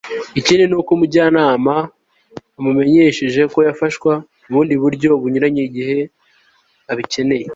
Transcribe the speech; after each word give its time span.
ikindi 0.39 0.63
nuko 0.67 0.89
umujyanama 0.97 1.73
amumenyeshejeko 2.57 3.57
yafashwa 3.67 4.13
mu 4.47 4.53
bundi 4.57 4.73
buryo 4.83 5.09
bunyuranye 5.21 5.61
igihe 5.69 5.99
abikeneye 6.91 7.45